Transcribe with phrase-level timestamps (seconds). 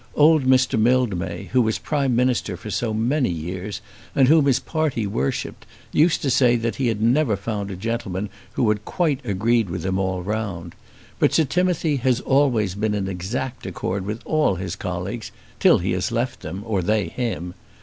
[0.15, 0.79] Old Mr.
[0.79, 3.81] Mildmay, who was Prime Minister for so many years,
[4.15, 8.27] and whom his party worshipped, used to say that he had never found a gentleman
[8.53, 10.73] who had quite agreed with him all round;
[11.19, 15.91] but Sir Timothy has always been in exact accord with all his colleagues, till he
[15.91, 17.53] has left them, or they him.